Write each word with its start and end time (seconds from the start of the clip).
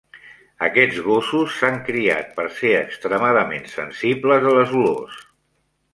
Aquests 0.67 1.01
gossos 1.07 1.57
s'ha 1.57 1.69
criat 1.89 2.33
per 2.39 2.47
ser 2.61 2.73
extremadament 2.79 3.69
sensibles 3.77 4.49
a 4.53 4.59
les 4.61 4.77
olors. 4.81 5.21